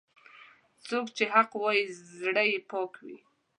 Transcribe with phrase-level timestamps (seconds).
[0.87, 1.83] څوک چې حق وايي،
[2.19, 3.17] زړه یې پاک وي.